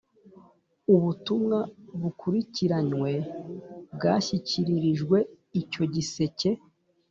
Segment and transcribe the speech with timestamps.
[0.93, 1.57] Ubutumwa
[2.01, 3.13] Bukurikiranywe
[3.93, 5.17] Bwashyikiririjwe
[5.61, 6.49] Icyo gisseke